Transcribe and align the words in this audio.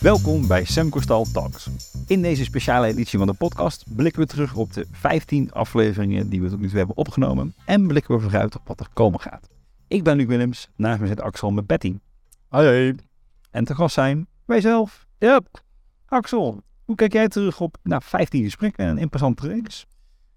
Welkom 0.00 0.46
bij 0.46 0.64
Sam 0.64 0.90
Kostal 0.90 1.24
Talks. 1.32 1.68
In 2.06 2.22
deze 2.22 2.44
speciale 2.44 2.86
editie 2.86 3.18
van 3.18 3.26
de 3.26 3.34
podcast 3.34 3.84
blikken 3.96 4.22
we 4.22 4.28
terug 4.28 4.56
op 4.56 4.72
de 4.72 4.86
15 4.92 5.52
afleveringen 5.52 6.28
die 6.28 6.42
we 6.42 6.48
tot 6.48 6.60
nu 6.60 6.68
toe 6.68 6.78
hebben 6.78 6.96
opgenomen 6.96 7.54
en 7.64 7.86
blikken 7.86 8.14
we 8.14 8.20
vooruit 8.20 8.56
op 8.56 8.68
wat 8.68 8.80
er 8.80 8.88
komen 8.92 9.20
gaat. 9.20 9.48
Ik 9.88 10.04
ben 10.04 10.16
Luc 10.16 10.26
Willems, 10.26 10.68
naast 10.76 11.00
me 11.00 11.06
zit 11.06 11.20
Axel 11.20 11.50
met 11.50 11.66
Betty. 11.66 11.98
Hoi. 12.48 12.96
En 13.50 13.64
te 13.64 13.74
gast 13.74 13.94
zijn 13.94 14.26
wij 14.44 14.60
zelf. 14.60 15.06
Yep. 15.18 15.62
Axel, 16.06 16.62
hoe 16.84 16.96
kijk 16.96 17.12
jij 17.12 17.28
terug 17.28 17.60
op 17.60 17.76
nou, 17.82 18.02
15 18.04 18.44
gesprekken 18.44 18.84
en 18.84 18.90
een 18.90 18.98
interessante 18.98 19.48
reeks? 19.48 19.86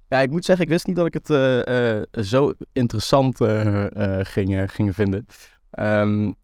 Ja, 0.10 0.20
ik 0.20 0.32
moet 0.32 0.46
zeggen, 0.46 0.66
ik 0.66 0.72
wist 0.72 0.88
niet 0.88 0.96
dat 0.96 1.06
ik 1.06 1.14
het 1.14 1.30
uh, 1.30 1.98
uh, 1.98 2.04
zo 2.24 2.54
interessant 2.72 3.42
uh, 3.42 3.86
ging, 4.22 4.72
ging 4.72 4.96
vinden. 4.96 5.26
Um, 5.80 6.36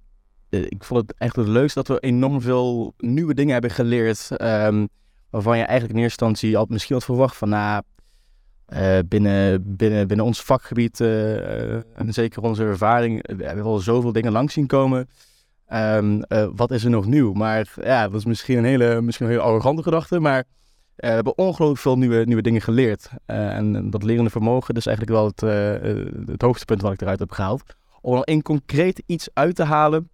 ik 0.50 0.84
vond 0.84 1.08
het 1.08 1.18
echt 1.18 1.36
het 1.36 1.48
leukste 1.48 1.84
dat 1.84 1.88
we 1.88 2.08
enorm 2.08 2.42
veel 2.42 2.94
nieuwe 2.98 3.34
dingen 3.34 3.54
hebben 3.54 3.72
geleerd. 3.72 4.30
Um, 4.42 4.90
waarvan 5.30 5.58
je 5.58 5.64
eigenlijk 5.64 5.98
in 5.98 6.04
eerste 6.04 6.26
instantie 6.26 6.58
al 6.58 6.66
misschien 6.70 6.96
had 6.96 7.06
verwacht 7.06 7.38
van, 7.38 7.50
nou, 7.50 7.82
binnen, 9.08 9.64
binnen, 9.76 10.08
binnen 10.08 10.26
ons 10.26 10.44
vakgebied 10.44 11.02
en 11.02 12.08
zeker 12.08 12.42
onze 12.42 12.64
ervaring, 12.64 13.38
we 13.38 13.44
hebben 13.44 13.66
al 13.66 13.78
zoveel 13.78 14.12
dingen 14.12 14.32
langs 14.32 14.54
zien 14.54 14.68
komen. 14.68 15.10
Um, 15.74 16.22
wat 16.56 16.72
is 16.72 16.84
er 16.84 16.90
nog 16.90 17.06
nieuw? 17.06 17.34
Maar 17.34 17.74
ja, 17.82 18.08
dat 18.08 18.20
is 18.20 18.26
misschien 18.26 18.58
een 18.58 18.64
hele, 18.64 19.02
misschien 19.02 19.26
een 19.26 19.32
hele 19.32 19.44
arrogante 19.44 19.84
gedachte, 19.84 20.20
maar 20.20 20.44
we 20.96 21.08
hebben 21.08 21.38
ongelooflijk 21.38 21.82
veel 21.82 21.98
nieuwe, 21.98 22.24
nieuwe 22.26 22.42
dingen 22.42 22.62
geleerd. 22.62 23.10
En 23.26 23.90
dat 23.90 24.04
lerende 24.04 24.30
vermogen 24.30 24.76
is 24.76 24.86
eigenlijk 24.86 25.18
wel 25.18 25.26
het, 25.26 25.42
het 26.30 26.42
hoogtepunt 26.42 26.82
wat 26.82 26.94
ik 26.94 27.02
eruit 27.02 27.20
heb 27.20 27.32
gehaald. 27.32 27.64
Om 28.02 28.16
er 28.16 28.22
een 28.24 28.42
concreet 28.42 29.04
iets 29.06 29.30
uit 29.34 29.56
te 29.56 29.64
halen, 29.64 30.10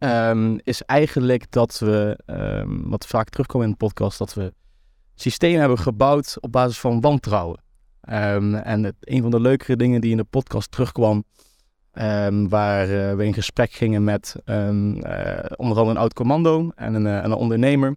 um, 0.00 0.58
is 0.62 0.82
eigenlijk 0.82 1.50
dat 1.50 1.78
we, 1.78 2.18
um, 2.26 2.88
wat 2.90 3.06
vaak 3.06 3.28
terugkomt 3.28 3.64
in 3.64 3.70
de 3.70 3.76
podcast, 3.76 4.18
dat 4.18 4.34
we 4.34 4.52
systemen 5.14 5.60
hebben 5.60 5.78
gebouwd 5.78 6.36
op 6.40 6.52
basis 6.52 6.78
van 6.78 7.00
wantrouwen. 7.00 7.62
Um, 8.10 8.54
en 8.54 8.84
het, 8.84 8.94
een 9.00 9.22
van 9.22 9.30
de 9.30 9.40
leukere 9.40 9.76
dingen 9.76 10.00
die 10.00 10.10
in 10.10 10.16
de 10.16 10.24
podcast 10.24 10.70
terugkwam, 10.70 11.24
waar 12.48 12.88
uh, 12.88 13.14
we 13.14 13.24
in 13.24 13.34
gesprek 13.34 13.72
gingen 13.72 14.04
met 14.04 14.34
onder 14.44 15.76
andere 15.76 15.90
een 15.90 15.96
oud 15.96 16.14
commando 16.14 16.70
en 16.74 16.94
een, 16.94 17.06
en 17.06 17.24
een 17.24 17.32
ondernemer. 17.32 17.96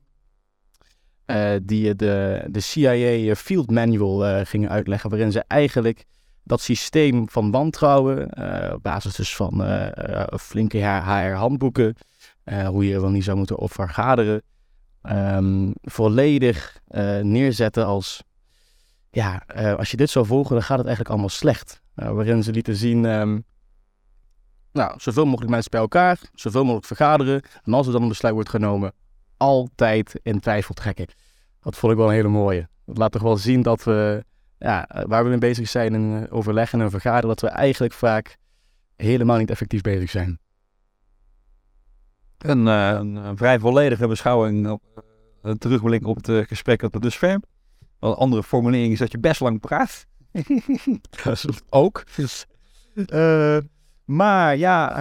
Die 1.62 1.96
de, 1.96 2.46
de 2.50 2.60
CIA 2.60 3.36
Field 3.36 3.72
Manual 3.72 4.46
gingen 4.46 4.70
uitleggen, 4.70 5.10
waarin 5.10 5.32
ze 5.32 5.44
eigenlijk 5.48 6.06
dat 6.44 6.62
systeem 6.62 7.30
van 7.30 7.52
wantrouwen, 7.52 8.30
uh, 8.40 8.74
op 8.74 8.84
basis 8.84 9.16
dus 9.16 9.36
van 9.36 9.64
flinke 10.40 10.78
HR-handboeken, 10.78 11.96
hoe 12.66 12.88
je 12.88 13.00
wel 13.00 13.10
niet 13.10 13.24
zou 13.24 13.38
moeten 13.38 13.70
vergaderen, 13.70 14.42
um, 15.02 15.74
volledig 15.82 16.80
neerzetten 17.22 17.86
als, 17.86 18.24
ja, 19.12 19.44
als 19.78 19.92
je 19.92 19.98
dit 19.98 20.10
zou 20.10 20.26
volgen, 20.26 20.54
dan 20.54 20.64
gaat 20.64 20.78
het 20.78 20.88
eigenlijk 20.88 21.10
allemaal 21.10 21.36
slecht. 21.36 21.82
waarin 21.94 22.44
ze 22.44 22.52
lieten 22.52 22.76
zien, 22.76 23.06
um, 23.06 23.46
nou, 24.74 24.94
zoveel 24.98 25.26
mogelijk 25.26 25.52
mensen 25.52 25.72
bij 25.72 25.80
elkaar, 25.80 26.20
zoveel 26.34 26.64
mogelijk 26.64 26.86
vergaderen, 26.86 27.42
en 27.64 27.74
als 27.74 27.86
er 27.88 27.94
dan 27.94 28.02
een 28.02 28.08
besluit 28.08 28.34
wordt 28.34 28.50
genomen, 28.50 28.94
altijd 29.38 30.20
in 30.24 30.40
twijfel 30.40 30.74
trekken. 30.74 31.08
Dat 31.60 31.76
vond 31.76 31.92
ik 31.92 31.98
wel 31.98 32.08
een 32.08 32.14
hele 32.14 32.28
mooie. 32.28 32.68
Dat 32.86 32.98
laat 32.98 33.12
toch 33.12 33.22
wel 33.22 33.38
zien 33.38 33.62
dat 33.62 33.84
we, 33.84 34.26
ja, 34.64 34.88
waar 35.08 35.24
we 35.24 35.30
mee 35.30 35.38
bezig 35.38 35.70
zijn 35.70 35.94
in 35.94 36.32
overleggen 36.32 36.82
en 36.82 36.90
vergaderen, 36.90 37.28
dat 37.28 37.42
we 37.42 37.48
eigenlijk 37.48 37.94
vaak 37.94 38.38
helemaal 38.96 39.38
niet 39.38 39.50
effectief 39.50 39.82
bezig 39.82 40.10
zijn. 40.10 40.40
Een, 42.38 42.66
uh, 42.66 42.90
een 42.90 43.38
vrij 43.38 43.60
volledige 43.60 44.08
beschouwing, 44.08 44.70
op, 44.70 44.82
uh, 45.44 45.52
terugblik 45.52 46.08
op 46.08 46.26
het 46.26 46.48
gesprek 46.48 46.80
dat 46.80 46.94
we 46.94 47.00
dus 47.00 47.18
ver. 47.18 47.40
Een 48.00 48.14
andere 48.14 48.44
formulering 48.44 48.92
is 48.92 49.00
dat 49.00 49.12
je 49.12 49.20
best 49.20 49.40
lang 49.40 49.60
praat. 49.60 50.06
ook. 51.70 52.04
Uh, 52.94 53.58
maar 54.06 54.58
ja, 54.58 54.98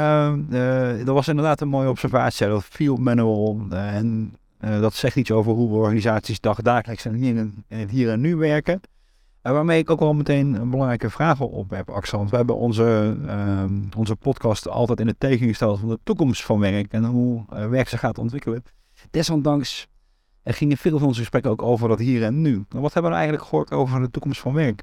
uh, 0.51 0.97
dat 1.05 1.15
was 1.15 1.29
inderdaad 1.29 1.61
een 1.61 1.69
mooie 1.69 1.89
observatie. 1.89 2.47
Dat 2.47 2.65
field 2.65 2.99
manual 2.99 3.67
en 3.71 4.37
dat 4.59 4.95
zegt 4.95 5.17
iets 5.17 5.31
over 5.31 5.53
hoe 5.53 5.71
we 5.71 5.77
organisaties 5.77 6.41
dagdagelijks 6.41 7.05
en 7.05 7.15
hier 7.15 7.37
en, 7.37 7.89
hier 7.89 8.11
en 8.11 8.21
nu 8.21 8.37
werken. 8.37 8.81
Uh, 9.43 9.53
waarmee 9.53 9.79
ik 9.79 9.91
ook 9.91 10.01
wel 10.01 10.15
meteen 10.15 10.55
een 10.55 10.71
belangrijke 10.71 11.11
vraag 11.11 11.41
op 11.41 11.71
heb, 11.71 11.91
Axel. 11.91 12.29
We 12.29 12.37
hebben 12.37 12.57
onze, 12.57 13.17
uh, 13.25 13.65
onze 13.97 14.17
podcast 14.17 14.69
altijd 14.69 15.01
in 15.01 15.07
het 15.07 15.21
teken 15.21 15.49
gesteld 15.49 15.79
van 15.79 15.89
de 15.89 15.99
toekomst 16.03 16.45
van 16.45 16.61
werk 16.61 16.93
en 16.93 17.05
hoe 17.05 17.45
uh, 17.53 17.69
werk 17.69 17.89
zich 17.89 18.01
gaat 18.01 18.19
ontwikkelen. 18.19 18.65
Desondanks 19.11 19.89
gingen 20.45 20.77
veel 20.77 20.99
van 20.99 21.07
onze 21.07 21.21
gesprekken 21.21 21.51
ook 21.51 21.63
over 21.63 21.89
dat 21.89 21.99
hier 21.99 22.23
en 22.25 22.41
nu. 22.41 22.65
Wat 22.69 22.93
hebben 22.93 23.03
we 23.03 23.09
nou 23.09 23.15
eigenlijk 23.15 23.45
gehoord 23.45 23.73
over 23.73 24.01
de 24.01 24.11
toekomst 24.11 24.41
van 24.41 24.53
werk? 24.53 24.83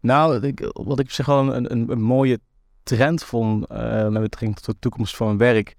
Nou, 0.00 0.52
wat 0.72 0.98
ik 0.98 1.10
zeg 1.10 1.26
wel 1.26 1.54
een, 1.54 1.72
een, 1.72 1.90
een 1.90 2.02
mooie 2.02 2.40
trend 2.82 3.24
vond 3.24 3.68
met 3.68 4.12
betrekking 4.12 4.54
tot 4.54 4.64
de 4.64 4.76
toekomst 4.78 5.16
van 5.16 5.36
werk 5.36 5.74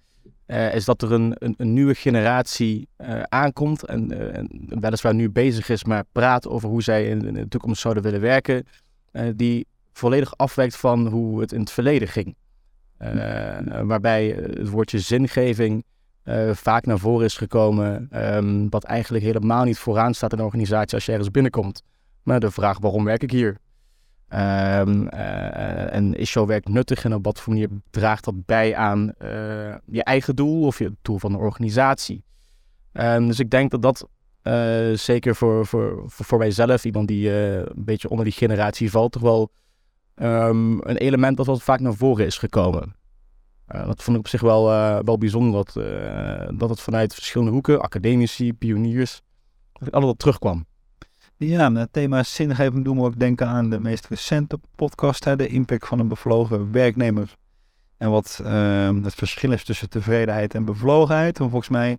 uh, 0.49 0.75
is 0.75 0.85
dat 0.85 1.01
er 1.01 1.11
een, 1.11 1.35
een, 1.37 1.53
een 1.57 1.73
nieuwe 1.73 1.95
generatie 1.95 2.87
uh, 2.97 3.21
aankomt 3.21 3.85
en, 3.85 4.11
uh, 4.11 4.37
en, 4.37 4.67
weliswaar 4.79 5.13
nu 5.15 5.29
bezig 5.29 5.69
is, 5.69 5.83
maar 5.83 6.03
praat 6.11 6.47
over 6.47 6.69
hoe 6.69 6.83
zij 6.83 7.09
in, 7.09 7.25
in 7.25 7.33
de 7.33 7.47
toekomst 7.47 7.81
zouden 7.81 8.03
willen 8.03 8.21
werken, 8.21 8.65
die 9.35 9.67
volledig 9.93 10.38
afwijkt 10.38 10.75
van 10.75 11.07
hoe 11.07 11.41
het 11.41 11.51
in 11.51 11.59
het 11.59 11.71
verleden 11.71 12.07
ging. 12.07 12.35
waarbij 13.83 14.27
het 14.27 14.69
woordje 14.69 14.99
zingeving 14.99 15.83
vaak 16.51 16.85
naar 16.85 16.99
voren 16.99 17.25
is 17.25 17.38
gekomen, 17.38 18.09
um, 18.35 18.69
wat 18.69 18.83
eigenlijk 18.83 19.23
helemaal 19.23 19.63
niet 19.63 19.77
vooraan 19.77 20.13
staat 20.13 20.33
in 20.33 20.39
een 20.39 20.45
organisatie 20.45 20.93
als 20.93 21.05
je 21.05 21.11
ergens 21.11 21.31
binnenkomt. 21.31 21.83
Maar 22.23 22.39
de 22.39 22.51
vraag 22.51 22.79
waarom 22.79 23.03
werk 23.03 23.23
ik 23.23 23.31
hier? 23.31 23.57
Um, 24.34 25.07
uh, 25.13 25.94
en 25.94 26.13
is 26.16 26.34
jouw 26.34 26.45
werk 26.45 26.67
nuttig 26.67 27.06
en 27.06 27.13
op 27.13 27.25
wat 27.25 27.40
voor 27.40 27.53
manier 27.53 27.69
draagt 27.90 28.23
dat 28.23 28.45
bij 28.45 28.75
aan 28.75 29.13
uh, 29.22 29.75
je 29.85 30.03
eigen 30.03 30.35
doel 30.35 30.66
of 30.66 30.78
je 30.78 30.84
het 30.84 30.94
doel 31.01 31.17
van 31.17 31.31
de 31.31 31.38
organisatie? 31.38 32.23
Um, 32.94 33.28
dus 33.28 33.39
ik 33.39 33.50
denk 33.50 33.72
dat 33.72 33.81
dat 33.81 34.07
uh, 34.44 34.97
zeker 34.97 35.35
voor, 35.35 35.66
voor, 35.66 36.03
voor, 36.06 36.25
voor 36.25 36.38
mijzelf, 36.38 36.85
iemand 36.85 37.07
die 37.07 37.31
een 37.31 37.85
beetje 37.85 38.09
onder 38.09 38.25
die 38.25 38.34
generatie 38.34 38.91
valt, 38.91 39.12
toch 39.12 39.22
wel 39.22 39.51
um, 40.16 40.81
een 40.81 40.97
element 40.97 41.38
dat 41.38 41.45
wat 41.45 41.63
vaak 41.63 41.79
naar 41.79 41.94
voren 41.94 42.25
is 42.25 42.38
gekomen. 42.38 42.95
dat 43.68 44.03
vond 44.03 44.18
ik 44.18 44.23
op 44.23 44.28
zich 44.28 44.41
wel, 44.41 44.66
wel 45.03 45.18
bijzonder, 45.18 45.63
dat, 45.63 45.73
dat 46.59 46.69
het 46.69 46.81
vanuit 46.81 47.13
verschillende 47.13 47.51
hoeken, 47.51 47.81
academici, 47.81 48.53
pioniers, 48.53 49.22
dat 49.73 49.85
het 49.85 49.94
allemaal 49.94 50.16
terugkwam. 50.16 50.66
Ja, 51.41 51.73
het 51.73 51.94
thema 51.94 52.23
zingeving 52.23 52.83
doen 52.83 52.97
we 52.97 53.03
ook 53.03 53.19
denken 53.19 53.47
aan 53.47 53.69
de 53.69 53.79
meest 53.79 54.07
recente 54.07 54.59
podcast, 54.75 55.23
hè, 55.23 55.35
de 55.35 55.47
impact 55.47 55.88
van 55.88 56.00
een 56.00 56.07
bevlogen 56.07 56.72
werknemer. 56.72 57.35
En 57.97 58.09
wat 58.09 58.39
uh, 58.44 59.03
het 59.03 59.16
verschil 59.16 59.51
is 59.51 59.63
tussen 59.63 59.89
tevredenheid 59.89 60.55
en 60.55 60.66
bevlogenheid. 60.66 61.38
Want 61.38 61.51
volgens 61.51 61.72
mij, 61.72 61.97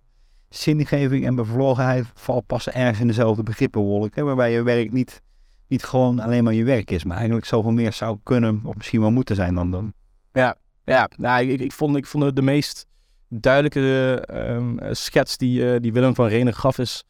zingeving 0.49 1.25
en 1.25 1.35
bevlogenheid 1.35 2.05
valt 2.13 2.45
passen 2.45 2.73
ergens 2.73 2.99
in 2.99 3.07
dezelfde 3.07 3.43
begrippenwolk. 3.43 4.15
Waarbij 4.15 4.51
je 4.51 4.63
werk 4.63 4.91
niet, 4.91 5.21
niet 5.67 5.83
gewoon 5.83 6.19
alleen 6.19 6.43
maar 6.43 6.53
je 6.53 6.63
werk 6.63 6.91
is, 6.91 7.03
maar 7.03 7.17
eigenlijk 7.17 7.45
zoveel 7.45 7.71
meer 7.71 7.93
zou 7.93 8.17
kunnen 8.23 8.61
of 8.63 8.75
misschien 8.75 9.01
wel 9.01 9.11
moeten 9.11 9.35
zijn 9.35 9.55
dan 9.55 9.71
dan. 9.71 9.93
Ja, 10.33 10.55
ja 10.83 11.09
nou, 11.17 11.47
ik, 11.47 11.59
ik, 11.59 11.71
vond, 11.71 11.95
ik 11.95 12.05
vond 12.05 12.35
de 12.35 12.41
meest 12.41 12.87
duidelijke 13.27 14.27
uh, 14.33 14.87
schets 14.91 15.37
die, 15.37 15.61
uh, 15.61 15.79
die 15.79 15.93
Willem 15.93 16.15
van 16.15 16.27
Renen 16.27 16.53
gaf 16.53 16.77
is 16.77 17.05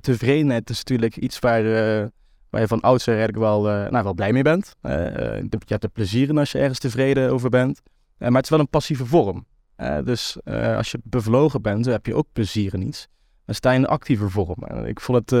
tevredenheid 0.00 0.70
is 0.70 0.78
natuurlijk 0.78 1.16
iets 1.16 1.38
waar, 1.38 1.64
uh, 1.64 2.06
waar 2.50 2.60
je 2.60 2.66
van 2.66 2.80
oudsher 2.80 3.14
eigenlijk 3.14 3.44
wel, 3.44 3.68
uh, 3.68 3.88
nou, 3.88 4.04
wel 4.04 4.14
blij 4.14 4.32
mee 4.32 4.42
bent. 4.42 4.76
je 4.82 5.48
hebt 5.66 5.84
er 5.84 5.90
plezier 5.90 6.28
in 6.28 6.38
als 6.38 6.52
je 6.52 6.58
ergens 6.58 6.78
tevreden 6.78 7.30
over 7.30 7.50
bent. 7.50 7.80
maar 8.18 8.32
het 8.32 8.44
is 8.44 8.50
wel 8.50 8.58
een 8.58 8.68
passieve 8.68 9.06
vorm. 9.06 9.46
dus 10.04 10.36
als 10.76 10.90
je 10.90 11.00
bevlogen 11.02 11.62
bent, 11.62 11.84
dan 11.84 11.92
heb 11.92 12.06
je 12.06 12.14
ook 12.14 12.26
plezier 12.32 12.74
in 12.74 12.86
iets. 12.86 13.08
Dan 13.44 13.54
sta 13.54 13.70
je 13.70 13.76
in 13.76 13.82
een 13.82 13.90
actieve 13.90 14.28
vorm. 14.28 14.86
ik 14.86 15.00
vond 15.00 15.18
het, 15.18 15.32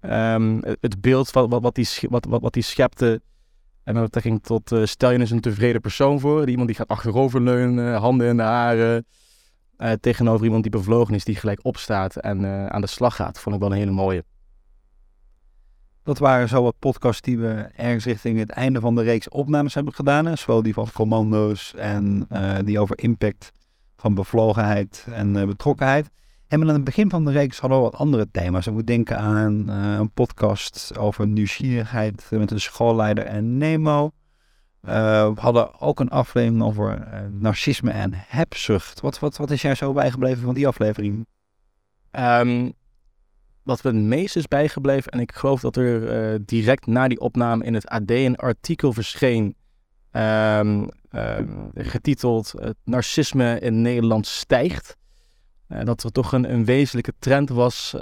um, 0.00 0.60
het 0.80 1.00
beeld 1.00 1.30
wat, 1.30 1.48
wat, 1.48 1.62
wat, 1.62 1.74
die, 1.74 1.88
wat, 2.08 2.24
wat, 2.24 2.40
wat 2.40 2.52
die 2.52 2.62
schepte... 2.62 3.22
En 3.84 3.94
met 3.94 4.02
betrekking 4.02 4.42
tot, 4.42 4.72
stel 4.84 5.10
je 5.10 5.18
eens 5.18 5.30
een 5.30 5.40
tevreden 5.40 5.80
persoon 5.80 6.20
voor. 6.20 6.48
Iemand 6.48 6.66
die 6.66 6.76
gaat 6.76 6.88
achteroverleunen, 6.88 7.94
handen 7.94 8.28
in 8.28 8.36
de 8.36 8.42
haren... 8.42 9.06
Uh, 9.84 9.92
tegenover 9.92 10.44
iemand 10.44 10.62
die 10.62 10.72
bevlogen 10.72 11.14
is, 11.14 11.24
die 11.24 11.36
gelijk 11.36 11.60
opstaat 11.62 12.16
en 12.16 12.40
uh, 12.40 12.66
aan 12.66 12.80
de 12.80 12.86
slag 12.86 13.16
gaat. 13.16 13.40
Vond 13.40 13.54
ik 13.54 13.60
wel 13.60 13.70
een 13.70 13.76
hele 13.76 13.90
mooie. 13.90 14.24
Dat 16.02 16.18
waren 16.18 16.48
zo 16.48 16.62
wat 16.62 16.78
podcasts 16.78 17.20
die 17.20 17.38
we 17.38 17.68
ergens 17.76 18.04
richting 18.04 18.38
het 18.38 18.50
einde 18.50 18.80
van 18.80 18.94
de 18.94 19.02
reeks 19.02 19.28
opnames 19.28 19.74
hebben 19.74 19.94
gedaan. 19.94 20.26
Hè? 20.26 20.36
Zowel 20.36 20.62
die 20.62 20.74
van 20.74 20.88
commando's 20.92 21.74
en 21.74 22.26
uh, 22.32 22.58
die 22.64 22.78
over 22.78 22.98
impact 22.98 23.52
van 23.96 24.14
bevlogenheid 24.14 25.06
en 25.10 25.32
betrokkenheid. 25.32 26.10
En 26.48 26.60
aan 26.60 26.68
het 26.68 26.84
begin 26.84 27.10
van 27.10 27.24
de 27.24 27.32
reeks 27.32 27.58
hadden 27.58 27.78
we 27.78 27.84
wat 27.84 27.96
andere 27.96 28.30
thema's. 28.30 28.66
Ik 28.66 28.72
moet 28.72 28.86
denken 28.86 29.18
aan 29.18 29.68
een 29.68 30.10
podcast 30.10 30.98
over 30.98 31.26
nieuwsgierigheid 31.26 32.26
met 32.30 32.50
een 32.50 32.60
schoolleider 32.60 33.24
en 33.24 33.56
Nemo. 33.58 34.10
We 34.84 35.40
hadden 35.40 35.80
ook 35.80 36.00
een 36.00 36.08
aflevering 36.08 36.62
over 36.62 37.06
narcisme 37.30 37.90
en 37.90 38.10
hebzucht. 38.14 39.00
Wat, 39.00 39.18
wat, 39.18 39.36
wat 39.36 39.50
is 39.50 39.62
jij 39.62 39.74
zo 39.74 39.92
bijgebleven 39.92 40.42
van 40.42 40.54
die 40.54 40.66
aflevering? 40.66 41.26
Um, 42.10 42.72
wat 43.62 43.82
me 43.82 43.90
het 43.90 44.00
meest 44.00 44.36
is 44.36 44.48
bijgebleven, 44.48 45.12
en 45.12 45.20
ik 45.20 45.32
geloof 45.32 45.60
dat 45.60 45.76
er 45.76 46.44
direct 46.44 46.86
na 46.86 47.08
die 47.08 47.20
opname 47.20 47.64
in 47.64 47.74
het 47.74 47.88
AD 47.88 48.10
een 48.10 48.36
artikel 48.36 48.92
verscheen 48.92 49.56
Um, 50.16 50.88
getiteld 51.74 52.54
Het 52.58 52.76
narcisme 52.84 53.58
in 53.58 53.82
Nederland 53.82 54.26
stijgt. 54.26 54.96
Dat 55.68 56.02
er 56.02 56.12
toch 56.12 56.32
een, 56.32 56.52
een 56.52 56.64
wezenlijke 56.64 57.12
trend 57.18 57.48
was 57.48 57.94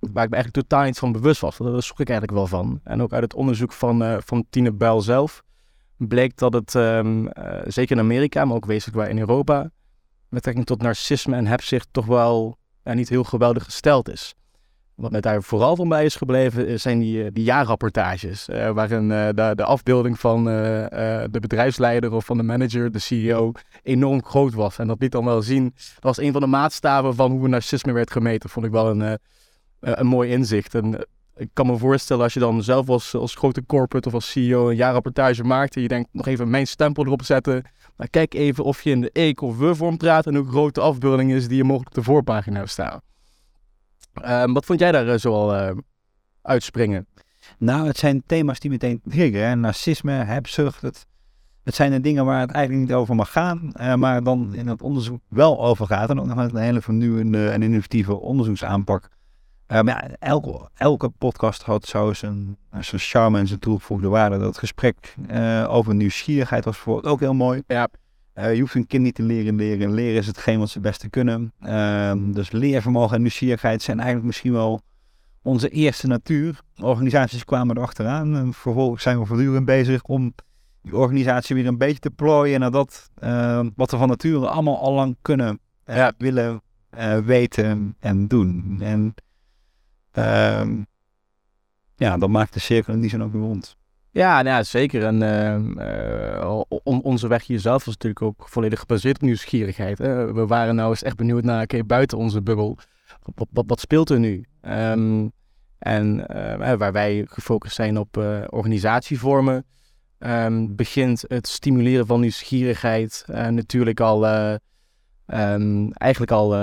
waar 0.00 0.24
ik 0.24 0.30
me 0.30 0.36
eigenlijk 0.36 0.52
totaal 0.52 0.84
niet 0.84 0.98
van 0.98 1.12
bewust 1.12 1.40
was. 1.40 1.56
Daar 1.56 1.82
zoek 1.82 2.00
ik 2.00 2.08
eigenlijk 2.08 2.38
wel 2.38 2.46
van. 2.46 2.80
En 2.84 3.02
ook 3.02 3.12
uit 3.12 3.22
het 3.22 3.34
onderzoek 3.34 3.72
van, 3.72 4.02
uh, 4.02 4.16
van 4.24 4.46
Tine 4.50 4.72
Buil 4.72 5.00
zelf 5.00 5.42
bleek 5.96 6.36
dat 6.36 6.52
het 6.52 6.74
um, 6.74 7.24
uh, 7.24 7.30
zeker 7.66 7.96
in 7.96 8.02
Amerika, 8.02 8.44
maar 8.44 8.56
ook 8.56 8.66
wezenlijk 8.66 8.98
waar 8.98 9.08
in 9.10 9.18
Europa, 9.18 9.60
met 9.62 9.72
betrekking 10.28 10.66
tot 10.66 10.82
narcisme 10.82 11.36
en 11.36 11.46
hebzicht 11.46 11.88
toch 11.90 12.06
wel 12.06 12.58
niet 12.82 13.08
heel 13.08 13.24
geweldig 13.24 13.64
gesteld 13.64 14.10
is. 14.10 14.34
Wat 14.94 15.10
mij 15.10 15.20
daar 15.20 15.42
vooral 15.42 15.76
van 15.76 15.88
bij 15.88 16.04
is 16.04 16.16
gebleven, 16.16 16.66
eh, 16.66 16.78
zijn 16.78 16.98
die, 16.98 17.24
eh, 17.24 17.30
die 17.32 17.44
jaarrapportages. 17.44 18.48
Uh, 18.48 18.70
waarin 18.70 19.08
de, 19.08 19.52
de, 19.54 19.64
afbeelding 19.64 20.20
van 20.20 20.44
de 20.44 21.38
bedrijfsleider 21.40 22.12
of 22.12 22.24
van 22.24 22.36
de 22.36 22.42
manager, 22.42 22.92
de 22.92 22.98
CEO, 22.98 23.52
enorm 23.82 24.24
groot 24.24 24.54
was. 24.54 24.78
En 24.78 24.86
dat 24.86 25.00
liet 25.00 25.12
dan 25.12 25.24
wel 25.24 25.42
zien, 25.42 25.64
dat 25.74 26.02
was 26.02 26.20
een 26.20 26.32
van 26.32 26.40
de 26.40 26.46
maatstaven 26.46 27.14
van 27.14 27.30
hoe 27.30 27.48
narcisme 27.48 27.92
werd 27.92 28.10
gemeten. 28.10 28.50
Vond 28.50 28.66
ik 28.66 28.72
wel 28.72 28.90
een, 28.90 29.18
een 29.80 30.06
mooi 30.06 30.30
inzicht. 30.30 30.74
En 30.74 31.06
ik 31.36 31.50
kan 31.52 31.66
me 31.66 31.76
voorstellen 31.76 32.22
als 32.22 32.34
je 32.34 32.40
dan 32.40 32.62
zelf 32.62 32.88
als, 32.88 33.14
als 33.14 33.34
grote 33.34 33.66
corporate 33.66 34.08
of 34.08 34.14
als 34.14 34.30
CEO 34.30 34.68
een 34.68 34.76
jaarrapportage 34.76 35.44
maakt. 35.44 35.76
En 35.76 35.82
je 35.82 35.88
denkt 35.88 36.08
nog 36.12 36.26
even 36.26 36.50
mijn 36.50 36.66
stempel 36.66 37.04
erop 37.04 37.22
zetten. 37.22 37.64
Maar 37.96 38.08
kijk 38.08 38.34
even 38.34 38.64
of 38.64 38.82
je 38.82 38.90
in 38.90 39.00
de 39.00 39.10
ik 39.12 39.40
of 39.40 39.58
we 39.58 39.74
vorm 39.74 39.96
praat 39.96 40.26
en 40.26 40.34
hoe 40.34 40.48
groot 40.48 40.74
de 40.74 40.80
afbeelding 40.80 41.32
is 41.32 41.48
die 41.48 41.56
je 41.56 41.64
mogelijk 41.64 41.88
op 41.88 41.94
de 41.94 42.02
voorpagina 42.02 42.56
hebt 42.56 42.70
staan. 42.70 43.00
Um, 44.24 44.52
wat 44.52 44.64
vond 44.64 44.78
jij 44.78 44.92
daar 44.92 45.06
uh, 45.06 45.14
zoal 45.16 45.54
uh, 45.54 45.76
uitspringen? 46.42 47.06
Nou, 47.58 47.86
het 47.86 47.96
zijn 47.96 48.22
thema's 48.26 48.60
die 48.60 48.70
meteen 48.70 49.00
triggeren. 49.08 49.60
Narcisme, 49.60 50.12
hebzucht. 50.12 50.82
Het, 50.82 51.06
het 51.62 51.74
zijn 51.74 51.90
de 51.90 52.00
dingen 52.00 52.24
waar 52.24 52.40
het 52.40 52.50
eigenlijk 52.50 52.88
niet 52.88 52.96
over 52.96 53.14
mag 53.14 53.32
gaan. 53.32 53.72
Uh, 53.80 53.94
maar 53.94 54.22
dan 54.22 54.54
in 54.54 54.66
het 54.66 54.82
onderzoek 54.82 55.20
wel 55.28 55.64
over 55.64 55.86
gaat. 55.86 56.10
En 56.10 56.20
ook 56.20 56.26
nog 56.26 56.36
met 56.36 56.54
een 56.54 56.60
hele 56.60 56.80
vernieuwende 56.80 57.48
en 57.48 57.62
innovatieve 57.62 58.14
onderzoeksaanpak. 58.14 59.08
Maar 59.68 59.84
ja, 59.86 60.08
elke, 60.18 60.68
elke 60.74 61.08
podcast 61.08 61.62
had 61.62 61.86
zo 61.86 62.12
zijn, 62.12 62.56
zijn 62.80 63.00
charme 63.00 63.38
en 63.38 63.46
zijn 63.46 63.60
toegevoegde 63.60 64.08
waarde. 64.08 64.38
Dat 64.38 64.58
gesprek 64.58 65.14
over 65.68 65.94
nieuwsgierigheid 65.94 66.64
was 66.64 66.74
bijvoorbeeld 66.74 67.12
ook 67.12 67.20
heel 67.20 67.34
mooi. 67.34 67.62
Ja. 67.66 67.88
Uh, 68.38 68.54
je 68.54 68.60
hoeft 68.60 68.74
een 68.74 68.86
kind 68.86 69.02
niet 69.02 69.14
te 69.14 69.22
leren 69.22 69.56
leren. 69.56 69.94
Leren 69.94 70.18
is 70.18 70.26
hetgeen 70.26 70.58
wat 70.58 70.68
ze 70.68 70.78
het 70.78 70.86
beste 70.86 71.08
kunnen. 71.08 71.52
Uh, 71.62 72.12
dus 72.16 72.50
leervermogen 72.50 73.14
en 73.16 73.20
nieuwsgierigheid 73.20 73.82
zijn 73.82 73.96
eigenlijk 73.96 74.26
misschien 74.26 74.52
wel 74.52 74.80
onze 75.42 75.68
eerste 75.68 76.06
natuur. 76.06 76.60
Organisaties 76.80 77.44
kwamen 77.44 77.76
erachteraan. 77.76 78.36
En 78.36 78.52
vervolgens 78.52 79.02
zijn 79.02 79.18
we 79.18 79.26
voortdurend 79.26 79.64
bezig 79.64 80.02
om 80.02 80.34
die 80.82 80.96
organisatie 80.96 81.54
weer 81.54 81.66
een 81.66 81.78
beetje 81.78 81.98
te 81.98 82.10
plooien 82.10 82.60
naar 82.60 82.70
dat 82.70 83.10
wat 83.74 83.90
we 83.90 83.96
van 83.96 84.08
nature 84.08 84.48
allemaal 84.48 84.80
al 84.80 84.92
lang 84.92 85.16
kunnen, 85.22 85.58
eh, 85.84 85.96
ja. 85.96 86.12
willen, 86.18 86.62
eh, 86.90 87.18
weten 87.18 87.96
en 87.98 88.26
doen. 88.26 88.76
En 88.80 89.14
ehm, 90.16 90.82
ja, 91.96 92.18
dat 92.18 92.28
maakt 92.28 92.52
de 92.52 92.60
cirkel 92.60 92.92
in 92.92 93.00
die 93.00 93.10
zin 93.10 93.22
ook 93.22 93.32
weer 93.32 93.42
rond. 93.42 93.76
Ja, 94.16 94.42
nou 94.42 94.64
zeker. 94.64 95.04
En 95.04 95.22
uh, 95.78 96.60
onze 97.02 97.28
weg 97.28 97.46
hier 97.46 97.60
zelf 97.60 97.84
was 97.84 97.94
natuurlijk 97.94 98.22
ook 98.22 98.48
volledig 98.48 98.80
gebaseerd 98.80 99.16
op 99.16 99.22
nieuwsgierigheid. 99.22 99.98
We 99.98 100.44
waren 100.46 100.74
nou 100.74 100.90
eens 100.90 101.02
echt 101.02 101.16
benieuwd 101.16 101.44
naar, 101.44 101.62
oké, 101.62 101.84
buiten 101.84 102.18
onze 102.18 102.42
bubbel, 102.42 102.78
wat, 103.50 103.80
speelt 103.80 104.10
er 104.10 104.18
nu? 104.18 104.44
Um, 104.62 105.32
en 105.78 106.26
waar 106.78 106.92
wij 106.92 107.26
gefocust 107.28 107.74
zijn 107.74 107.98
op 107.98 108.16
uh, 108.16 108.44
organisatievormen, 108.48 109.64
um, 110.18 110.76
begint 110.76 111.24
het 111.28 111.48
stimuleren 111.48 112.06
van 112.06 112.20
nieuwsgierigheid 112.20 113.24
natuurlijk 113.28 114.00
al, 114.00 114.26
um, 114.26 115.92
eigenlijk 115.92 116.32
al, 116.32 116.54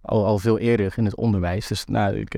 al, 0.00 0.26
al 0.26 0.38
veel 0.38 0.58
eerder 0.58 0.92
in 0.96 1.04
het 1.04 1.16
onderwijs. 1.16 1.66
Dus 1.66 1.84
nou, 1.84 2.16
ik 2.16 2.34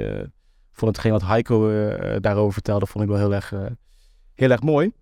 vond 0.72 0.96
hetgeen 0.96 1.12
wat 1.12 1.26
Heiko 1.26 1.70
daarover 2.18 2.52
vertelde, 2.52 2.86
vond 2.86 3.04
ik 3.04 3.10
wel 3.10 3.18
heel 3.18 3.34
erg 3.34 3.52
heel 4.34 4.50
erg 4.50 4.62
mooi. 4.62 4.92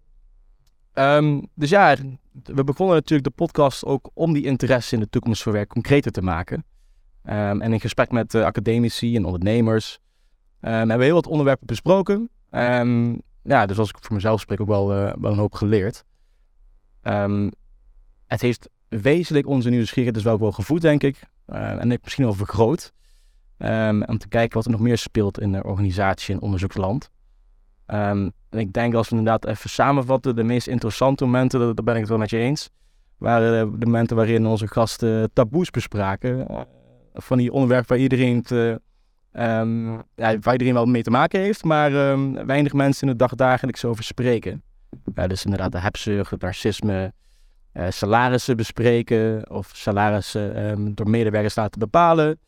Um, 0.95 1.49
dus 1.55 1.71
ja, 1.71 1.97
we 2.45 2.65
begonnen 2.65 2.95
natuurlijk 2.95 3.29
de 3.29 3.45
podcast 3.45 3.85
ook 3.85 4.11
om 4.15 4.33
die 4.33 4.45
interesse 4.45 4.95
in 4.95 5.01
de 5.01 5.09
toekomst 5.09 5.43
voor 5.43 5.53
werk 5.53 5.69
concreter 5.69 6.13
te 6.13 6.23
maken. 6.23 6.65
Um, 7.25 7.61
en 7.61 7.73
in 7.73 7.81
gesprek 7.81 8.11
met 8.11 8.35
uh, 8.35 8.45
academici 8.45 9.17
en 9.17 9.25
ondernemers 9.25 9.99
um, 10.61 10.71
hebben 10.71 10.99
we 10.99 11.05
heel 11.05 11.15
wat 11.15 11.27
onderwerpen 11.27 11.67
besproken. 11.67 12.31
ja, 13.43 13.67
dus 13.67 13.79
als 13.79 13.89
ik 13.89 13.97
voor 14.01 14.15
mezelf 14.15 14.41
spreek, 14.41 14.61
ook 14.61 14.69
wel, 14.69 14.87
wel 14.89 15.17
een 15.21 15.39
hoop 15.39 15.55
geleerd. 15.55 16.05
het 18.27 18.41
heeft 18.41 18.69
wezenlijk 18.89 19.47
onze 19.47 19.69
nieuwsgierigheid 19.69 20.15
dus 20.15 20.25
wel 20.25 20.39
wel 20.39 20.53
gevoed, 20.53 20.81
denk 20.81 21.03
ik. 21.03 21.23
En 21.47 21.89
misschien 22.03 22.25
wel 22.25 22.35
vergroot. 22.35 22.93
Om 24.07 24.19
te 24.19 24.29
kijken 24.29 24.57
wat 24.57 24.65
er 24.65 24.71
nog 24.71 24.81
meer 24.81 24.99
speelt 24.99 25.41
in 25.41 25.53
de 25.53 25.65
organisatie 25.65 26.35
en 26.35 26.41
onderzoeksland. 26.41 27.11
Um, 27.87 28.33
en 28.51 28.59
ik 28.59 28.73
denk 28.73 28.95
als 28.95 29.09
we 29.09 29.17
inderdaad 29.17 29.47
even 29.47 29.71
samenvatten, 29.71 30.37
de 30.37 30.43
meest 30.43 30.67
interessante 30.67 31.25
momenten, 31.25 31.61
daar 31.61 31.85
ben 31.85 31.95
ik 31.95 32.01
het 32.01 32.09
wel 32.09 32.19
met 32.19 32.31
je 32.31 32.37
eens, 32.37 32.71
waren 33.19 33.81
de 33.81 33.87
momenten 33.87 34.17
waarin 34.17 34.47
onze 34.47 34.69
gasten 34.69 35.31
taboes 35.33 35.71
bespraken. 35.71 36.47
Uh, 36.51 36.61
van 37.15 37.39
die 37.39 37.53
onderwerpen 37.53 37.89
waar 37.89 37.99
iedereen, 37.99 38.43
te, 38.43 38.81
um, 39.33 39.93
ja, 39.93 40.39
waar 40.39 40.53
iedereen 40.53 40.75
wel 40.75 40.87
mee 40.87 41.03
te 41.03 41.11
maken 41.11 41.41
heeft, 41.41 41.65
maar 41.65 41.91
weinig 42.47 42.73
mensen 42.73 43.03
in 43.03 43.09
het 43.09 43.19
dagdagelijks 43.19 43.85
over 43.85 44.05
spreken. 44.05 44.63
Dus 45.27 45.45
inderdaad 45.45 45.73
de 45.73 45.79
hebzucht, 45.79 46.31
het 46.31 46.41
narcisme, 46.41 47.13
uh, 47.73 47.87
salarissen 47.89 48.57
bespreken 48.57 49.51
of 49.51 49.71
salarissen 49.75 50.95
door 50.95 51.11
medewerkers 51.11 51.57
laten 51.57 51.79
bepalen 51.79 52.39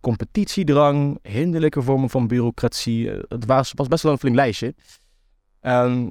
competitiedrang, 0.00 1.18
hinderlijke 1.22 1.82
vormen 1.82 2.10
van 2.10 2.26
bureaucratie. 2.26 3.10
Eh, 3.10 3.22
het 3.28 3.44
was, 3.46 3.72
best 3.72 4.02
wel 4.02 4.12
een 4.12 4.18
flink 4.18 4.36
lijstje. 4.36 4.74
Um, 5.60 6.10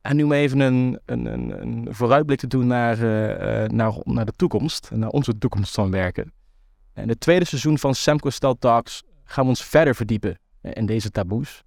en 0.00 0.16
nu 0.16 0.24
om 0.24 0.32
even 0.32 0.60
een, 0.60 1.00
een, 1.04 1.26
een, 1.26 1.62
een 1.62 1.86
vooruitblik 1.90 2.38
te 2.38 2.46
doen 2.46 2.66
naar, 2.66 2.98
uh, 2.98 3.68
naar, 3.68 3.94
naar 4.02 4.24
de 4.24 4.32
toekomst, 4.36 4.90
naar 4.90 5.08
onze 5.08 5.38
toekomst 5.38 5.74
van 5.74 5.90
werken. 5.90 6.32
In 6.94 7.08
het 7.08 7.20
tweede 7.20 7.44
seizoen 7.44 7.78
van 7.78 7.94
Semco 7.94 8.30
Stel 8.30 8.58
Talks 8.58 9.02
gaan 9.24 9.44
we 9.44 9.50
ons 9.50 9.64
verder 9.64 9.94
verdiepen 9.94 10.38
in 10.60 10.86
deze 10.86 11.10
taboes. 11.10 11.62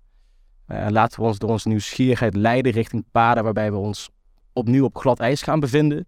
Laten 0.68 1.20
we 1.20 1.26
ons 1.26 1.38
door 1.38 1.50
onze 1.50 1.68
nieuwsgierigheid 1.68 2.36
leiden 2.36 2.72
richting 2.72 3.06
paden 3.12 3.44
waarbij 3.44 3.72
we 3.72 3.78
ons 3.78 4.10
opnieuw 4.54 4.84
op 4.84 4.98
glad 4.98 5.20
ijs 5.20 5.42
gaan 5.42 5.60
bevinden. 5.60 6.08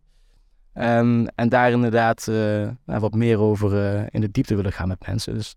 Um, 0.81 1.27
en 1.27 1.49
daar 1.49 1.71
inderdaad 1.71 2.27
uh, 2.29 2.69
wat 2.85 3.13
meer 3.13 3.39
over 3.39 3.73
uh, 3.73 4.05
in 4.09 4.21
de 4.21 4.31
diepte 4.31 4.55
willen 4.55 4.71
gaan 4.71 4.87
met 4.87 5.07
mensen. 5.07 5.33
Dus 5.33 5.55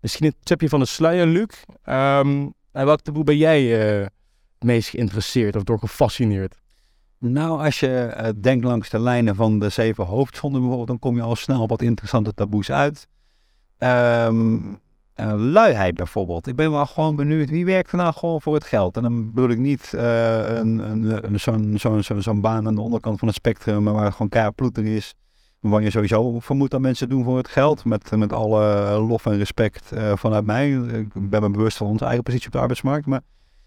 misschien 0.00 0.26
een 0.26 0.34
tipje 0.42 0.68
van 0.68 0.80
de 0.80 0.86
sluier, 0.86 1.26
Luc. 1.26 1.62
Um, 1.84 2.54
en 2.72 2.84
welk 2.84 3.00
taboe 3.00 3.24
ben 3.24 3.36
jij 3.36 3.62
uh, 3.62 4.02
het 4.54 4.62
meest 4.64 4.88
geïnteresseerd 4.88 5.56
of 5.56 5.62
door 5.62 5.78
gefascineerd? 5.78 6.62
Nou, 7.18 7.64
als 7.64 7.80
je 7.80 8.34
denkt 8.40 8.64
langs 8.64 8.88
de 8.88 9.00
lijnen 9.00 9.34
van 9.34 9.58
de 9.58 9.68
zeven 9.68 10.04
hoofdzonden 10.04 10.60
bijvoorbeeld, 10.60 10.88
dan 10.88 10.98
kom 10.98 11.16
je 11.16 11.22
al 11.22 11.36
snel 11.36 11.62
op 11.62 11.68
wat 11.68 11.82
interessante 11.82 12.34
taboes 12.34 12.70
uit. 12.70 13.08
Um, 13.78 14.78
uh, 15.20 15.34
luiheid 15.36 15.94
bijvoorbeeld. 15.94 16.46
Ik 16.46 16.56
ben 16.56 16.70
wel 16.70 16.86
gewoon 16.86 17.16
benieuwd, 17.16 17.50
wie 17.50 17.64
werkt 17.64 17.90
er 17.90 17.96
nou 17.96 18.12
gewoon 18.12 18.40
voor 18.40 18.54
het 18.54 18.64
geld? 18.64 18.96
En 18.96 19.02
dan 19.02 19.32
bedoel 19.32 19.50
ik 19.50 19.58
niet 19.58 19.92
uh, 19.94 20.56
een, 20.56 20.78
een, 20.78 21.26
een, 21.26 21.40
zo'n 21.40 21.74
zo, 21.78 22.02
zo, 22.02 22.20
zo 22.20 22.34
baan 22.34 22.66
aan 22.66 22.74
de 22.74 22.80
onderkant 22.80 23.18
van 23.18 23.28
het 23.28 23.36
spectrum, 23.36 23.82
maar 23.82 23.94
waar 23.94 24.12
gewoon 24.12 24.28
keihard 24.28 24.54
ploeter 24.54 24.86
is. 24.86 25.14
Waar 25.60 25.82
je 25.82 25.90
sowieso 25.90 26.40
vermoedt 26.40 26.70
dat 26.70 26.80
mensen 26.80 27.08
doen 27.08 27.24
voor 27.24 27.36
het 27.36 27.48
geld. 27.48 27.84
Met, 27.84 28.16
met 28.16 28.32
alle 28.32 28.90
lof 28.98 29.26
en 29.26 29.36
respect 29.36 29.90
uh, 29.94 30.12
vanuit 30.16 30.44
mij. 30.44 30.70
Ik 30.70 31.30
ben 31.30 31.42
me 31.42 31.50
bewust 31.50 31.76
van 31.76 31.86
onze 31.86 32.04
eigen 32.04 32.22
positie 32.22 32.46
op 32.46 32.52
de 32.52 32.58
arbeidsmarkt. 32.58 33.06
Maar 33.06 33.20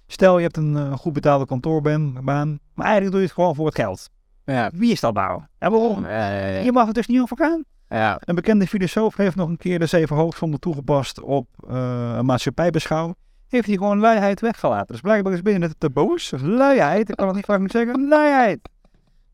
stel 0.08 0.38
je 0.38 0.44
hebt 0.44 0.58
een 0.58 0.98
goed 0.98 1.14
betaalde 1.14 1.46
kantoorbaan, 1.46 2.18
maar 2.24 2.46
eigenlijk 2.76 3.12
doe 3.12 3.20
je 3.20 3.26
het 3.26 3.36
gewoon 3.36 3.56
voor 3.56 3.66
het 3.66 3.76
geld. 3.76 4.10
Ja. 4.46 4.72
Wie 4.74 4.92
is 4.92 5.00
dat 5.00 5.14
nou? 5.14 5.42
En 5.58 5.72
waarom? 5.72 6.06
Je 6.64 6.70
mag 6.74 6.86
het 6.86 6.96
dus 6.96 7.08
niet 7.08 7.22
over 7.22 7.38
gaan. 7.38 7.64
Ja. 7.90 8.18
Een 8.20 8.36
bekende 8.36 8.68
filosoof 8.68 9.16
heeft 9.16 9.36
nog 9.36 9.50
een 9.50 9.58
keer 9.58 9.80
de 9.80 9.86
zeven 9.86 10.16
hoofdzonden 10.16 10.60
toegepast 10.60 11.22
op 11.22 11.48
uh, 11.70 12.14
een 12.18 12.26
maatschappijbeschouwing. 12.26 13.16
Heeft 13.48 13.68
hij 13.68 13.76
gewoon 13.76 14.00
luiheid 14.00 14.42
weggelaten. 14.42 14.88
Dus 14.88 15.02
blijkbaar 15.02 15.34
is 15.34 15.42
binnen 15.42 15.70
het 15.70 15.80
taboes. 15.80 16.34
Luiheid, 16.42 17.10
ik 17.10 17.16
kan 17.16 17.28
het 17.28 17.36
niet 17.36 17.46
vaak 17.46 17.72
zeggen. 17.72 18.08
Luiheid. 18.08 18.70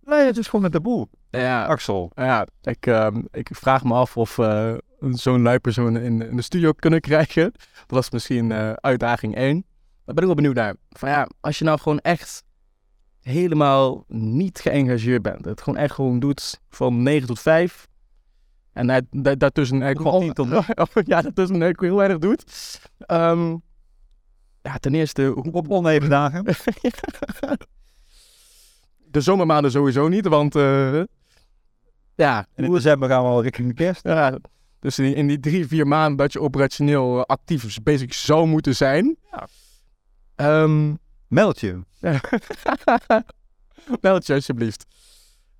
Luiheid 0.03 0.38
is 0.38 0.48
gewoon 0.48 0.65
een 0.65 0.72
taboe. 0.72 1.07
Ja. 1.29 1.65
Axel. 1.65 2.12
Ja, 2.15 2.48
ik, 2.62 2.86
uh, 2.86 3.07
ik 3.31 3.50
vraag 3.51 3.83
me 3.83 3.93
af 3.93 4.17
of 4.17 4.38
uh, 4.38 4.74
zo'n 5.00 5.41
lui 5.41 5.60
persoon 5.60 5.98
in, 5.98 6.22
in, 6.22 6.36
de 6.36 6.41
studio 6.41 6.72
kunnen 6.72 7.01
krijgen. 7.01 7.51
Dat 7.88 8.03
is 8.03 8.10
misschien 8.10 8.53
uitdaging 8.81 9.36
1. 9.36 9.65
Daar 10.05 10.15
ben 10.15 10.17
ik 10.17 10.25
wel 10.25 10.36
benieuwd 10.36 10.55
naar. 10.55 10.75
Van 10.89 11.10
ja, 11.10 11.27
als 11.39 11.57
je 11.57 11.65
nou 11.65 11.79
gewoon 11.79 12.00
echt 12.00 12.43
helemaal 13.22 14.03
niet 14.07 14.60
geëngageerd 14.60 15.22
bent. 15.22 15.45
Het 15.45 15.62
gewoon 15.62 15.79
echt 15.79 15.93
gewoon 15.93 16.19
doet 16.19 16.60
van 16.69 17.03
9 17.03 17.27
tot 17.27 17.39
5. 17.39 17.88
En 18.73 18.87
daar, 18.87 19.01
daar, 19.11 19.37
daartussen 19.37 19.81
eigenlijk 19.81 20.15
gewoon... 20.15 20.33
10 20.33 20.33
tot 20.33 21.05
ja, 21.07 21.21
daartussen 21.21 21.61
eigenlijk 21.61 21.81
heel 21.81 21.95
weinig 21.95 22.17
doet. 22.17 22.43
Ehm, 22.97 23.55
ja, 24.61 24.77
ten 24.79 24.95
eerste, 24.95 25.25
hoe, 25.25 25.51
Op 25.51 25.69
oneven 25.69 26.09
dagen. 26.09 26.43
de 29.11 29.21
zomermaanden 29.21 29.71
sowieso 29.71 30.07
niet, 30.07 30.27
want... 30.27 30.55
eh, 30.55 31.01
ja, 32.15 32.47
En 32.55 32.63
in 32.63 32.71
december 32.71 33.09
gaan 33.09 33.23
we 33.23 33.29
al 33.29 33.43
richting 33.43 33.67
de 33.67 33.73
kerst. 33.73 34.03
ja, 34.03 34.37
dus 34.79 34.99
in, 34.99 35.15
in 35.15 35.27
die 35.27 35.39
drie, 35.39 35.67
vier 35.67 35.87
maanden 35.87 36.17
dat 36.17 36.33
je 36.33 36.41
operationeel 36.41 37.17
eh, 37.17 37.23
actief 37.25 37.83
basic 37.83 38.13
zou 38.13 38.47
moeten 38.47 38.75
zijn. 38.75 39.17
Ja. 39.31 39.47
Ehm, 40.35 40.93
Meld 41.27 41.59
je. 41.59 41.79
Meld 44.01 44.25
je 44.25 44.33
alsjeblieft. 44.33 44.85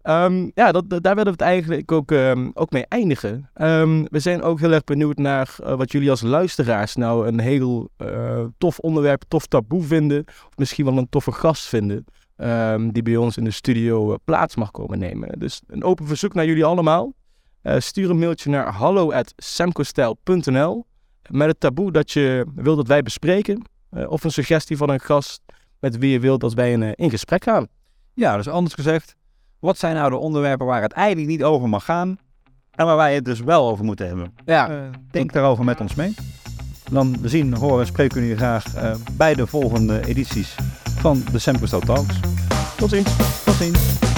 Ehm, 0.04 0.50
ja, 0.54 0.72
dat, 0.72 0.90
daar 0.90 1.16
willen 1.16 1.24
we 1.24 1.30
het 1.30 1.42
eigenlijk 1.42 1.92
ook, 1.92 2.12
ehm, 2.12 2.50
ook 2.54 2.72
mee 2.72 2.86
eindigen. 2.88 3.50
Ehm, 3.54 4.06
we 4.10 4.20
zijn 4.20 4.42
ook 4.42 4.60
heel 4.60 4.72
erg 4.72 4.84
benieuwd 4.84 5.18
naar 5.18 5.56
eh, 5.64 5.76
wat 5.76 5.92
jullie 5.92 6.10
als 6.10 6.22
luisteraars 6.22 6.96
nou 6.96 7.28
een 7.28 7.40
heel 7.40 7.90
eh, 7.98 8.44
tof 8.58 8.80
onderwerp, 8.80 9.24
tof 9.28 9.46
taboe 9.46 9.84
vinden. 9.84 10.24
Of 10.28 10.58
misschien 10.58 10.86
wel 10.86 10.98
een 10.98 11.10
toffe 11.10 11.32
gast 11.32 11.68
vinden. 11.68 12.06
die 12.92 13.04
bij 13.04 13.16
ons 13.16 13.38
in 13.38 13.44
de 13.44 13.52
studio 13.52 14.12
eh, 14.12 14.18
plaats 14.26 14.56
mag 14.56 14.72
komen 14.72 15.00
nemen. 15.00 15.40
Dus 15.40 15.62
een 15.68 15.84
open 15.84 16.08
verzoek 16.08 16.34
naar 16.34 16.46
jullie 16.46 16.66
allemaal. 16.66 17.14
Stuur 17.64 18.10
een 18.10 18.20
mailtje 18.20 18.50
naar 18.50 18.74
hallo@semcostijl.nl 18.74 20.86
met 21.30 21.48
het 21.48 21.60
taboe 21.60 21.92
dat 21.92 22.12
je 22.12 22.46
wilt 22.56 22.78
dat 22.78 22.88
wij 22.88 23.02
bespreken. 23.02 23.62
of 24.08 24.24
een 24.24 24.32
suggestie 24.32 24.78
van 24.78 24.90
een 24.90 25.00
gast 25.00 25.42
met 25.80 25.98
wie 25.98 26.12
je 26.12 26.20
wilt 26.20 26.42
dat 26.42 26.54
wij 26.54 26.94
in 26.96 27.10
gesprek 27.10 27.44
gaan. 27.44 27.68
Ja, 28.14 28.38
dus 28.38 28.48
anders 28.48 28.74
gezegd. 28.74 29.16
Wat 29.64 29.78
zijn 29.78 29.96
nou 29.96 30.10
de 30.10 30.18
onderwerpen 30.18 30.66
waar 30.66 30.82
het 30.82 30.92
eigenlijk 30.92 31.28
niet 31.28 31.44
over 31.44 31.70
mag 31.70 31.86
gaan? 31.86 32.18
En 32.72 32.86
waar 32.86 32.96
wij 32.96 33.16
het 33.16 33.26
dus 33.26 33.40
wel 33.40 33.68
over 33.70 33.86
moeten 33.86 34.08
hebben? 34.08 34.34
Ja, 34.46 34.70
Eh, 34.70 34.76
denk 35.12 35.34
daarover 35.34 35.64
met 35.64 35.80
ons 35.80 35.96
mee. 35.96 36.16
Dan 36.92 37.16
zien, 37.24 37.54
horen 37.54 37.80
en 37.80 37.86
spreken 37.86 38.16
we 38.16 38.22
jullie 38.22 38.38
graag 38.38 38.76
eh, 38.76 38.96
bij 39.12 39.34
de 39.36 39.48
volgende 39.48 40.06
edities 40.08 40.56
van 41.00 41.24
de 41.32 41.40
Semper 41.40 41.70
Talks. 41.86 42.20
tot 42.78 42.90
ziens. 42.90 43.44
Tot 43.46 43.54
ziens. 43.54 44.13